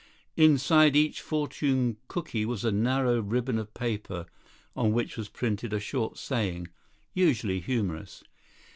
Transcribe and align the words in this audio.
Inside 0.35 0.95
each 0.95 1.21
fortune 1.21 1.97
cooky 2.07 2.43
was 2.43 2.65
a 2.65 2.71
narrow 2.71 3.19
ribbon 3.21 3.59
of 3.59 3.71
paper 3.75 4.25
on 4.75 4.93
which 4.93 5.15
was 5.15 5.29
printed 5.29 5.73
a 5.73 5.79
short 5.79 6.17
saying—usually 6.17 7.59
humorous. 7.59 8.23